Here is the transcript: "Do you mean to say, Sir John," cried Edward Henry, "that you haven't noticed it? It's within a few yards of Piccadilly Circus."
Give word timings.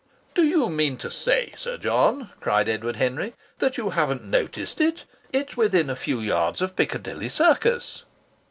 "Do 0.33 0.41
you 0.41 0.67
mean 0.67 0.97
to 0.97 1.11
say, 1.11 1.53
Sir 1.55 1.77
John," 1.77 2.31
cried 2.39 2.67
Edward 2.67 2.95
Henry, 2.95 3.35
"that 3.59 3.77
you 3.77 3.91
haven't 3.91 4.23
noticed 4.25 4.81
it? 4.81 5.05
It's 5.31 5.55
within 5.55 5.91
a 5.91 5.95
few 5.95 6.19
yards 6.19 6.59
of 6.59 6.75
Piccadilly 6.75 7.29
Circus." 7.29 8.03